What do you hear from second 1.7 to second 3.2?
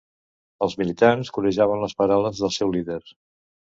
les paraules del seu líder.